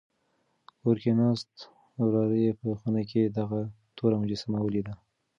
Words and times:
کور 0.79 0.97
کې 1.03 1.11
ناست 1.19 1.51
وراره 2.03 2.37
یې 2.45 2.51
په 2.59 2.67
خونه 2.79 3.01
کې 3.09 3.21
دغه 3.37 3.59
توره 3.97 4.15
مجسمه 4.21 4.59
ولیده. 4.61 4.93